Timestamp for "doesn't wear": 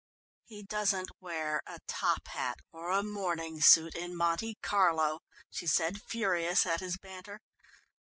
0.63-1.61